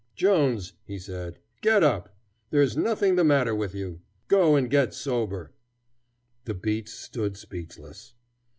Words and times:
"Jones," 0.15 0.73
he 0.83 0.97
said, 0.97 1.37
"get 1.61 1.83
up! 1.83 2.17
There 2.49 2.63
is 2.63 2.75
nothing 2.75 3.17
the 3.17 3.23
matter 3.23 3.53
with 3.53 3.75
you. 3.75 4.01
Go 4.29 4.55
and 4.55 4.67
get 4.67 4.95
sober." 4.95 5.51
The 6.45 6.55
beats 6.55 6.91
stood 6.93 7.37
speechless. 7.37 8.15